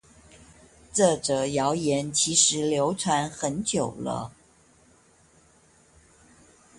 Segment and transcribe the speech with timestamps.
[0.91, 4.31] 這則謠言其實流傳很久了